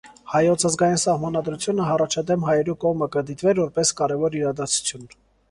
[0.29, 5.07] Հայոց ազգային սահմանադրութիւնը յառաջադէմ հայերու կողմէ կը դիտուէր որպէս կարեւոր իրադարձութիւն։